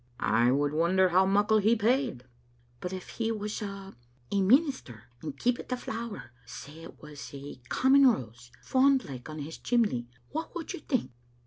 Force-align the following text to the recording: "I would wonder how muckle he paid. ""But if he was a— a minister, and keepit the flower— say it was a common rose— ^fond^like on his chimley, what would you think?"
"I 0.41 0.51
would 0.51 0.73
wonder 0.73 1.09
how 1.09 1.27
muckle 1.27 1.59
he 1.59 1.75
paid. 1.75 2.23
""But 2.81 2.91
if 2.91 3.07
he 3.09 3.31
was 3.31 3.61
a— 3.61 3.93
a 4.31 4.41
minister, 4.41 5.03
and 5.21 5.37
keepit 5.37 5.69
the 5.69 5.77
flower— 5.77 6.31
say 6.47 6.81
it 6.81 6.99
was 7.03 7.29
a 7.35 7.61
common 7.69 8.07
rose— 8.07 8.49
^fond^like 8.67 9.29
on 9.29 9.37
his 9.37 9.59
chimley, 9.59 10.07
what 10.31 10.55
would 10.55 10.73
you 10.73 10.79
think?" 10.79 11.11